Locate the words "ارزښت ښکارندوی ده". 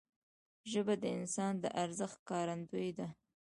1.83-3.07